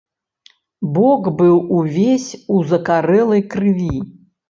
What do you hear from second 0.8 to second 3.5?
Бок быў увесь у закарэлай